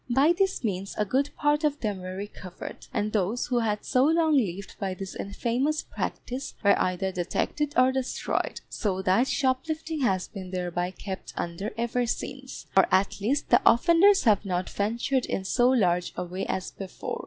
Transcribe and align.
By 0.09 0.33
this 0.33 0.63
means 0.63 0.95
a 0.97 1.05
good 1.05 1.29
part 1.37 1.63
of 1.63 1.79
them 1.81 1.99
were 2.01 2.15
recovered, 2.15 2.87
and 2.91 3.13
those 3.13 3.45
who 3.45 3.59
had 3.59 3.85
so 3.85 4.03
long 4.05 4.35
lived 4.35 4.75
by 4.79 4.95
this 4.95 5.15
infamous 5.15 5.83
practice 5.83 6.55
were 6.63 6.75
either 6.81 7.11
detected 7.11 7.75
or 7.77 7.91
destroyed; 7.91 8.61
so 8.67 9.03
that 9.03 9.27
shoplifting 9.27 9.99
has 9.99 10.27
been 10.27 10.49
thereby 10.49 10.89
kept 10.89 11.33
under 11.37 11.71
ever 11.77 12.07
since, 12.07 12.65
or 12.75 12.87
at 12.89 13.21
least 13.21 13.49
the 13.51 13.61
offenders 13.63 14.23
have 14.23 14.43
not 14.43 14.71
ventured 14.71 15.27
in 15.27 15.45
so 15.45 15.69
large 15.69 16.13
a 16.15 16.23
way 16.23 16.47
as 16.47 16.71
before. 16.71 17.19